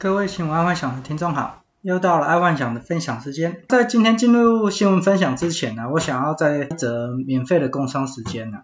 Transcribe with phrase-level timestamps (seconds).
[0.00, 3.64] 各位新闻爱幻想的听众好，又到了爱幻想的分享时间。
[3.68, 8.58] 在今天进入新闻分享之前呢，我想要再一则免费的工商时间呢。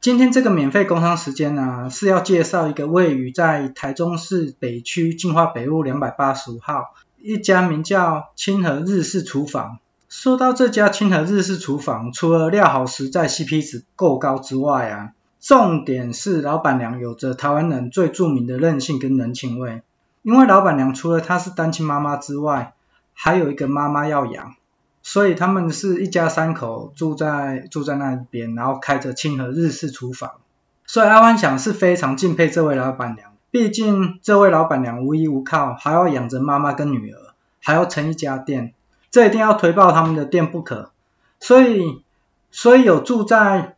[0.00, 9.80] 今天这个免费工商时间呢，是要介绍一个位于在台中市北区进化北路两百八十五号一家名叫清和日式厨房。
[10.08, 15.10] 说到这家清和日式厨房，除了料好实在、CP 值够高之外啊，
[15.42, 19.82] 重点是老板娘有着台湾人最著名的韧性跟人情味。
[20.24, 22.72] 因为老板娘除了她是单亲妈妈之外，
[23.12, 24.54] 还有一个妈妈要养，
[25.02, 30.32] 所以他们是一家三口住在住在那一边，然后开着清和日式厨房。
[30.86, 37.18] 所以爱幻想是非常敬佩这位老板娘，毕竟这位老板娘无依无靠，还要养着妈妈跟女儿，
[37.62, 38.72] 还要撑一家店，
[39.10, 40.90] 这一定要推爆他们的店不可。
[41.38, 42.02] 所以，
[42.50, 43.76] 所以有住在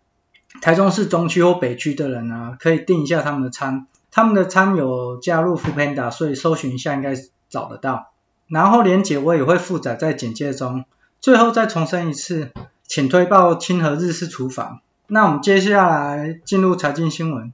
[0.63, 3.89] 台中市中区或北区的人呢，可以订一下他们的餐。
[4.17, 7.13] 他们的餐有加入 f o o Panda，所以搜寻一下应该
[7.51, 8.13] 找得到。
[8.49, 10.87] 然后连结我也会附载在简介中。
[11.21, 12.51] 最后再重申一次，
[12.87, 14.81] 请推爆清和日式厨房。
[15.07, 17.53] 那我们接下来进入财经新闻。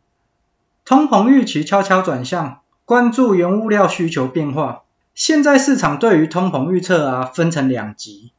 [0.85, 4.83] 通膨预期悄悄转向，关注原物料需求变化。
[5.17, 8.31] 现在市场对于通膨预测啊分成两极，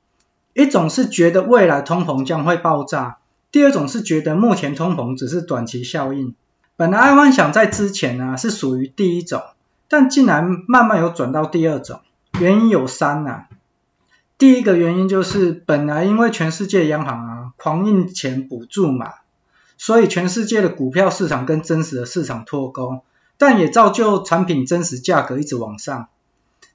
[0.54, 3.18] 一种是觉得未来通膨将会爆炸，
[3.52, 6.36] 第二种是觉得目前通膨只是短期效应。
[6.76, 9.44] 本来爱幻想在之前呢、啊、是属于第一种，
[9.88, 12.02] 但竟然慢慢有转到第二种，
[12.40, 13.46] 原因有三呐、
[14.40, 19.14] 第一个原因就是本来因为全世界央行啊狂印钱补助嘛，
[19.78, 23.04] 所以全世界的股票市场跟真实的市场脱钩，
[23.38, 26.08] 但也造就产品真实价格一直往上。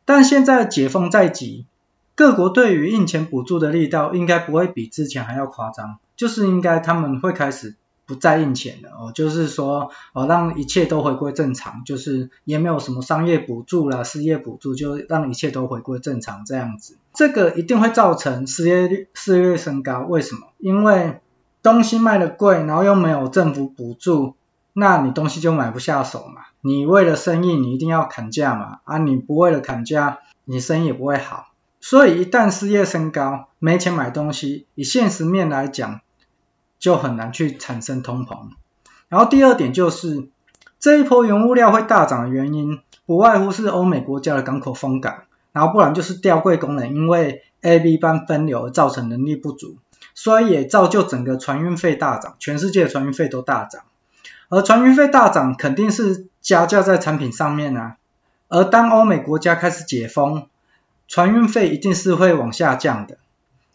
[0.05, 1.67] 但现在解封在即，
[2.15, 7.75] 各国对于印钱补助的力道应该不会比之前还要夸张，就是应该他们会开始。
[8.09, 16.97] 不再印钱了哦，就是说哦，让一切都回归正常，就是也没有什么商业补助啦、失业补助，就让一切都回归正常这样子。
[17.13, 20.01] 这个一定会造成失业率、失业率升高。
[20.01, 20.47] 为什么？
[20.57, 21.21] 因为
[21.63, 24.35] 东西卖得贵，然后又没有政府补助，
[24.73, 26.47] 那你东西就买不下手嘛。
[26.63, 28.79] 你为了生意，你一定要砍价嘛。
[28.85, 31.49] 啊，你不为了砍价，你生意也不会好。
[31.81, 36.01] 所以一旦失业升高，没钱买东西，以现实面来讲。
[36.79, 38.51] 就很难去产生通膨。
[39.09, 40.29] 然后第二点就是，
[40.79, 49.79] 这一波原物料会大涨的原因，不外乎是欧美国家的港口封港，然后不然就是吊柜工人因为 A、B 班分流而造成能力不足，
[50.15, 53.83] 所以也造就整个船运费大涨，全世界的船运费都大涨。
[54.51, 57.97] 而船运费大涨肯定是加价在产品上面啊。
[58.49, 60.47] 而当欧美国家开始解封，
[61.09, 63.17] 船运费一定是会往下降的。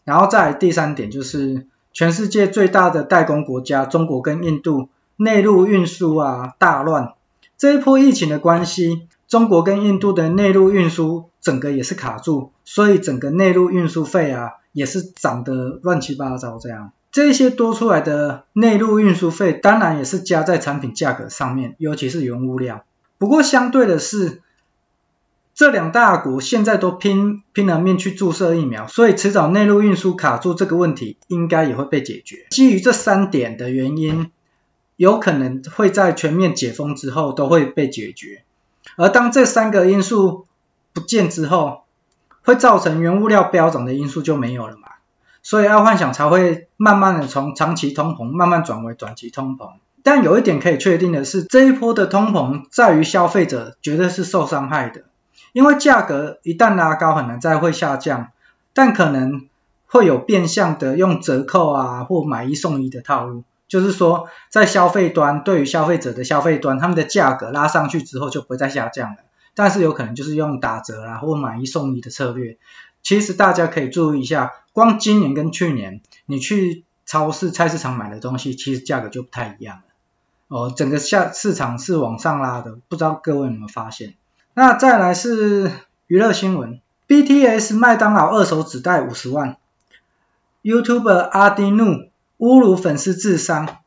[0.04, 1.66] 然后再第三点就是。
[1.94, 7.14] 全世界最大的代工国家中国跟印度内陆运输啊大乱，
[7.56, 16.90] 这一波疫情的关系，中国跟印度的内陆运输整个也是卡住，所以整个内陆运输费啊也是涨得乱七八糟这样。
[17.12, 22.84] 这些多出来的内陆运输费，当然也是加在产品价格上面，尤其是原物料。
[23.18, 24.42] 不过相对的是。
[25.54, 32.46] 这两大国现在都拼拼了命去注射疫苗，所以迟早内陆运输卡住这个问题应该也会被解决。
[32.50, 34.32] 基于这三点的原因，
[34.96, 38.42] 有可能会在全面解封之后都会被解决。
[38.96, 40.46] 而当这三个因素
[40.92, 41.84] 不见之后，
[42.42, 44.88] 会造成原物料飙涨的因素就没有了嘛？
[45.44, 49.74] 所以爱幻想才会慢慢的从长期通膨慢慢转为短期通膨。
[50.02, 55.04] 但有一点可以确定的是，这一波的通膨在于消费者绝对是受伤害的。
[55.54, 58.32] 因为价格一旦拉高，很难再会下降，
[58.72, 59.48] 但可能
[59.86, 69.18] 会有变相的用折扣啊或买一送一的套路，就是说在消费端对于消费者的消费端，他们的价格拉上去之后就不会再下降了，
[69.54, 72.58] 但是有可能就是用打折啊或买一送一的策略。
[73.04, 79.82] 其实大家可以注意一下，光今年跟去年你去超市菜市场买的东西，其实价格就不太一样了。
[80.48, 84.14] 哦，整个下市场是往上拉的，不知道各位有没有发现？
[84.56, 85.72] 那再来是
[86.06, 89.56] 娱乐新闻，BTS 麦当劳二手纸袋五十万
[90.62, 92.08] ，YouTuber 阿迪怒
[92.38, 93.78] 侮辱粉丝智商。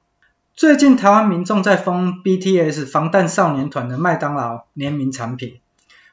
[0.55, 5.61] 最近台湾民众在疯 BTS 防弹少年团的麦当劳联名产品，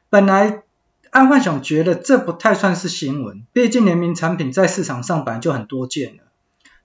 [0.09, 0.63] 本来
[1.11, 6.23] 安幻想觉得这不太算是新闻，毕竟联名产品在市场上本来就很多见了。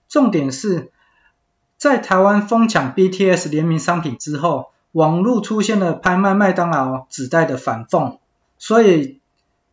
[0.08, 0.92] 重点是
[1.78, 4.72] 在台湾疯抢 BTS 联名商品之后。
[4.92, 8.18] 网络出现了拍卖麦当劳纸袋的反讽，
[8.58, 9.20] 所以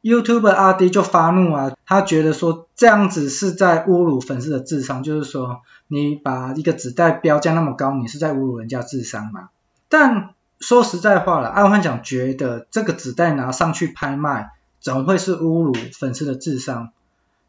[0.03, 9.49] YouTuber 阿 D 就发怒啊，他觉得说这样子是在侮辱粉丝的智商，就是说你把一个纸袋标价那么高，你是在侮辱人家智商嘛？
[9.89, 16.91] 但说实在话了，阿幻想觉得这个纸袋拿上去拍卖，怎么会是侮辱粉丝的智商。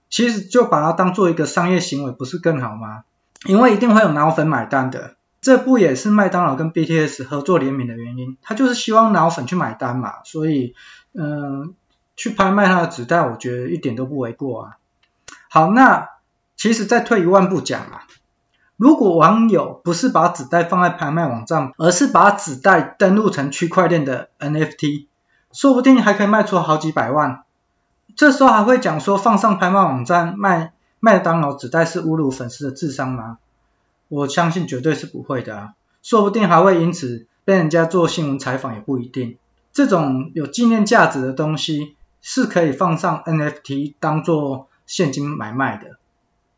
[0.09, 3.03] 其实就把它当做一个商业行为，不是更好吗？
[3.45, 5.16] 因为一定会有脑粉买单的。
[5.39, 8.37] 这不也是麦当劳跟 BTS 合作联名的原因？
[8.41, 10.15] 他就是希望脑粉去买单嘛。
[10.23, 10.75] 所以，
[11.13, 11.75] 嗯、
[12.15, 14.77] 去拍卖他的纸袋，我觉得一点都不为过啊。
[15.49, 16.09] 好，那
[16.55, 18.03] 其实再退一万步讲啊。
[18.75, 25.07] 如果网友不是把纸袋放在拍卖网站，而是把纸袋登录成区块链的 NFT，
[25.51, 27.43] 说不定还可以卖出好几百万。
[28.15, 33.37] 这时候还会讲说放上拍卖网站卖麦当劳纸袋是侮辱粉丝的智商吗？
[34.09, 39.37] 我相信绝对是不会的啊，说不定还会因此被人家做新闻采访也不一定。
[39.73, 45.97] 这种有纪念价值的东西是可以放上 NFT 当做现金买卖的。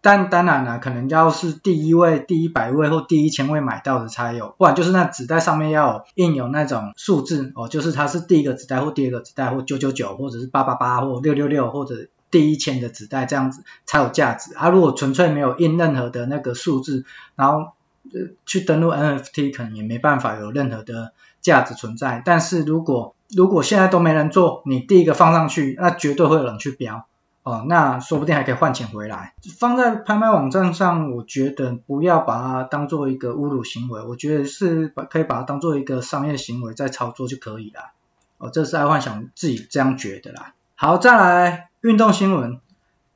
[0.02, 14.54] 但当然了，可能要是第一位、第一百位或第一千位买到的才有，不然就是那纸袋上面要印有那种数字哦，就是它是第一个纸袋或第二个纸袋或九九九或者是八八八或六六六或者第一千的纸袋这样子才有价值。
[14.56, 17.06] 啊，如果纯粹没有印任何的那个数字，
[17.36, 17.74] 然后
[18.14, 22.22] 呃去登录 NFT，可能也没办法有任何的价值存在。
[22.26, 27.06] 但是如果如果现在都没人做，你第一个放上去，那绝对会有人去标。
[27.42, 29.34] 哦，那说不定还可以换钱回来。
[29.58, 37.92] 放在拍卖网站上，我觉得不要把它当做一个侮辱行为，我觉得是把可以把它当做一个商业行为在操作就可以了。
[38.38, 40.54] 哦，这是爱幻想自己这样觉得啦。
[40.76, 42.60] 好，再来运动新闻，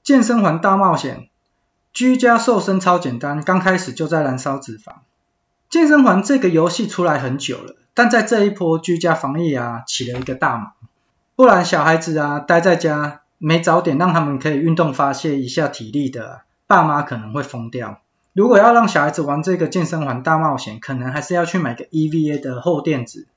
[0.03, 1.27] 健身环大冒险，
[1.91, 4.93] 居家瘦身超简单，刚开始就在燃烧脂肪。
[5.69, 10.71] 健身环这个游戏出来很久了，但在这一波居家防疫啊，起了一个大忙。
[11.35, 13.19] 不然小孩子啊，待在家。
[13.39, 17.99] 没早点让他们可以运动发泄一下体力的爸妈可能会疯掉。
[18.31, 23.27] 如果要让小孩子玩这个健身环大冒险，可能还是要去买个 EVA 的厚垫子。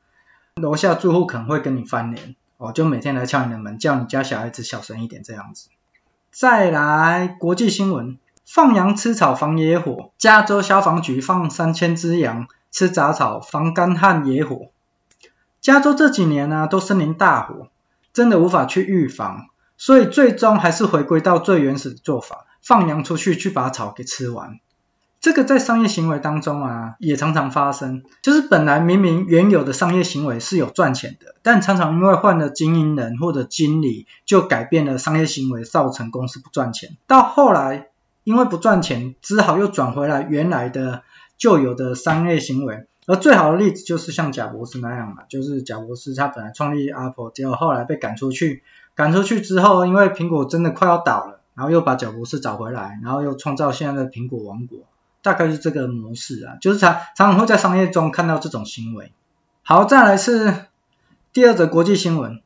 [0.55, 5.69] 楼下住户可能会跟你翻脸，哦，就每天来敲你的门，叫你家小孩子小声一点这样子。
[6.31, 14.69] 再来国际新闻，放羊吃草防野火，加州消防局放三千只羊吃杂草防干旱野火。
[15.61, 17.69] 加州这几年呢、都森林大火，
[18.12, 19.47] 真的无法去预防。
[19.79, 24.58] 所以最终还是回归到最原始的做法，放羊出去去把草给吃完。
[25.20, 28.04] 这个在商业行为当中啊，也常常发生。
[28.22, 36.96] 就是本来明明原有的商业行为是有赚钱的，但常常因为换了经营人或者经理，就改变了商业行为，造成公司不赚钱。
[37.06, 37.88] 到后来
[38.24, 41.02] 因为不赚钱，只好又转回来原来的
[41.36, 42.86] 旧有的商业行为。
[43.06, 48.62] 而最好的例子就是像贾博士那样嘛，就是贾博士他本来创立 Apple，结果后来被赶出去。
[48.96, 54.78] 赶出去之后，因为苹果真的快要倒了，然后又把贾博士找回来，然后又创造现在的苹果王国，
[55.26, 59.11] 大概是这个模式啊，就是常常常会在商业中看到这种行为。
[59.64, 60.67] 好，再来是
[61.32, 62.40] 第二则国际新闻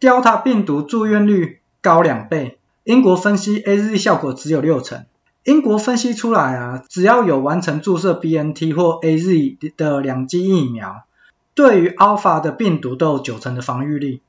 [0.00, 5.06] ，Delta 病毒住院率高两倍，英国分析 AZ 效果只有六成。
[5.44, 11.04] 英国分析出来啊，只要有完成注射 BNT 或 AZ 的两剂疫苗，
[11.54, 14.20] 对于 Alpha 的病毒都有九成的防御力。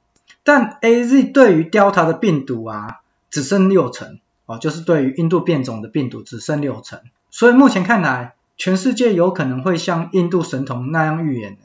[0.44, 3.00] 但 AZ 对于 Delta 的病毒啊，
[3.32, 7.00] 只剩六成哦，就是对于印度变种的病毒只剩六成。
[7.38, 11.64] 所以目前看来，全世界有可能会像印度神童那样预言的，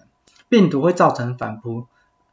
[0.49, 1.87] 病毒会造成反扑。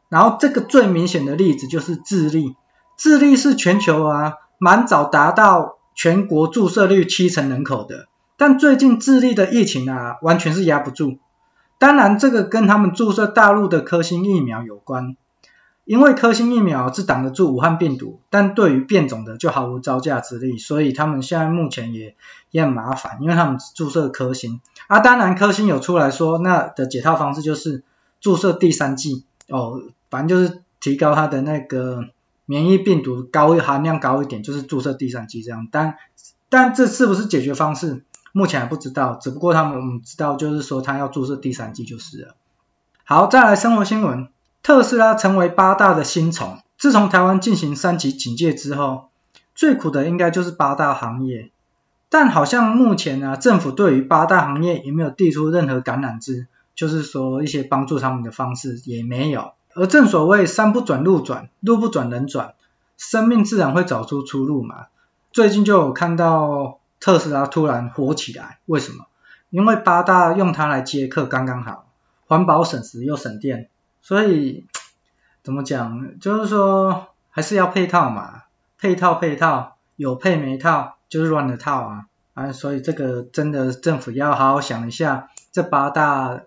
[0.09, 2.55] 然后这个最明显的例子就是智利，
[2.97, 11.19] 智利是全球啊蛮早达到全国注射率七成人口的，但最近智利的疫情啊完全是压不住。
[11.77, 15.15] 当然，这个跟他们注射大陆的科兴疫苗有关。
[15.87, 22.13] 因为科兴疫苗只挡得住武汉病毒，但对于变种的就毫无招架之力，所以他们现在目前也
[22.51, 24.59] 也很麻烦，因为他们只注射科兴。
[24.87, 27.83] 啊，当然科兴有出来说，那的解套方式就是
[28.19, 32.09] 注射第三剂，哦，反正就是提高它的那个
[32.45, 35.69] 免疫病毒高含量高一点，就是注射第三剂这样。
[35.71, 35.95] 但
[36.49, 38.03] 但这是不是解决方式，
[38.33, 42.35] 目前还不知道，只不过他们知道就是说他要注射第三剂就是了。
[43.05, 44.27] 好，再来生活新闻。
[44.63, 46.59] 特斯拉成为八大的新宠。
[46.77, 49.09] 自从台湾进行三级警戒之后，
[49.55, 51.51] 最苦的应该就是八大行业。
[52.09, 59.53] 但好像目前呢、啊，政府对于八大行业也没有递出任何橄榄枝，就是说一些帮助他们的方式也没有。
[59.73, 62.53] 而正所谓山不转路转，路不转人转，
[62.97, 64.85] 生命自然会找出出路嘛。
[65.31, 69.05] 最近就有看到特斯拉突然火起来，为什么？
[69.49, 71.87] 因为八大用它来接客刚刚好，
[72.27, 73.69] 环保省时又省电。
[74.07, 74.63] 所以
[75.43, 78.43] 怎么讲，就是说还是要配套嘛，
[78.79, 82.53] 配套配套，有配没套就是乱的套啊啊！
[82.53, 86.39] 所以这个真的政府要好好想一下，这八大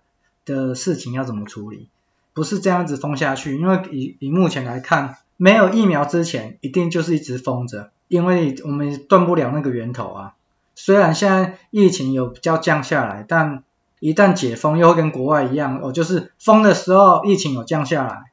[0.46, 1.90] 的事情要怎么处理，
[2.32, 10.34] 不是这样子封下去，因为以以目前来看，没有疫苗之前，一定就是一直封着，因为我们断不了那个源头啊。
[10.76, 13.64] 虽然现在疫情有比较降下来，但
[14.00, 18.32] 一旦解封，又会跟国外一样，哦，就是封的时候疫情有降下来，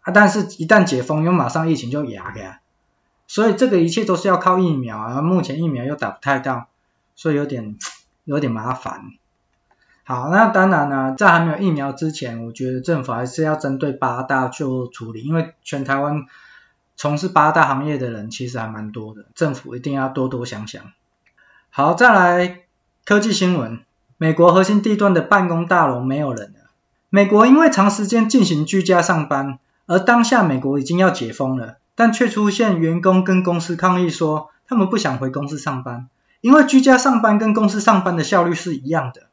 [0.00, 2.60] 啊，但是一旦解封，又马上疫情就压起来，
[3.28, 6.66] 所以这个一切都是要靠疫苗啊，目前疫苗又打不太到，
[7.14, 7.78] 所以有点
[8.24, 9.12] 有点麻烦。
[10.02, 16.26] 好，那当然呢，在还没有疫苗之前，我觉得政府还是要针对八大做处理，因为全台湾
[16.96, 20.82] 从事八大行业的人其实还蛮多的，政府一定要多多想想。
[21.70, 22.62] 好，再来
[23.04, 23.80] 科技新闻。
[24.18, 26.70] 美国核心地段的办公大楼没有人了。
[27.10, 36.08] 美国因为长时间进行居家上班，而当下美国已经要解封了，但却出现员工跟公司抗议说，他们不想回公司上班，
[36.40, 39.24] 因为居家上班跟公司上班的效率是一样的。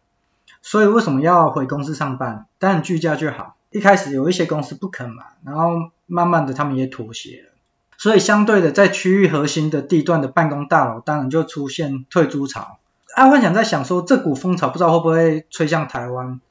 [0.61, 2.45] 所以为什么要回公司上班？
[2.59, 3.55] 当然居家就好。
[3.71, 7.49] 一开始有一些公司不肯嘛，然后慢慢的他们也妥协了。
[7.97, 12.77] 所以相对的，在区域核心的地段的办公大楼，当然就出现退租潮。
[13.15, 16.41] 阿幻想在想说，这股风潮不知道会不会吹向台湾？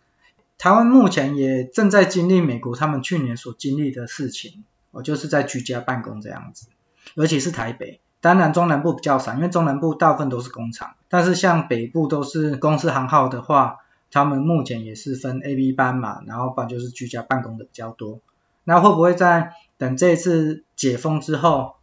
[0.58, 6.68] 台湾目前也正在经历美国他们去年所经历的事情，哦，就是在居家办公这样子。
[7.14, 10.94] 尤其是台北，当然中南部比较少，因为中南部大部分都是工厂。
[11.08, 13.78] 但是像北部都是公司行号的话，
[14.12, 18.20] 他们目前也是分 A、B 班嘛，然后不然就是居家办公的比较多。
[18.62, 21.74] 那会不会在等这次解封之后？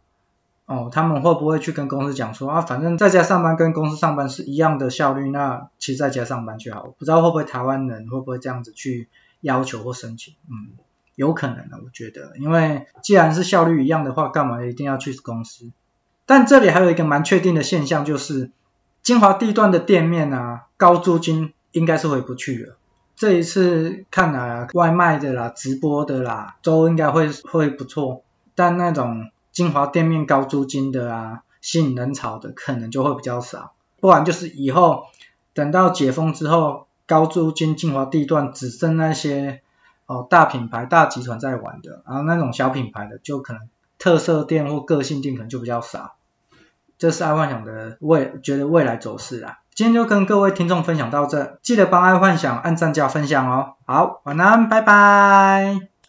[0.70, 6.94] 哦，他们会不会去跟公司讲说啊，反正在家上班跟公司上班是一样的效率，那其实在家上班就好。
[6.96, 9.08] 不知道会不会台湾人会不会这样子去
[9.40, 10.34] 要求或申请？
[10.48, 10.78] 嗯，
[11.16, 15.72] 有可能的，我觉得，因为既然是效率一样的话，干嘛一定要去公司？
[16.24, 18.52] 但这里还有一个蛮确定的现象，就是
[19.02, 22.76] 精华地段的店面啊，高租金应该是回不去了。
[23.16, 28.22] 这一次看来啊，外卖的啦、直播的啦，都应该会会不错，
[28.54, 29.30] 但那种。
[29.52, 35.04] 精华店面高租金的啊，吸引人潮的可能就会比较少，不然就是以后
[35.54, 39.62] 等到解封之后，高租金精华地段只剩那些
[40.06, 46.14] 哦大品牌、大集团在玩的，然后那种小品牌的就可能特色店或个性店可能就比较少。
[46.98, 49.58] 这是爱幻想的未觉得未来走势啊。
[49.74, 53.74] 今天就跟各位听众分享到这，记得帮爱幻想按赞加分享哦。
[53.86, 55.89] 好，晚安，拜拜。